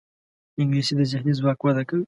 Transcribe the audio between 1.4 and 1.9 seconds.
وده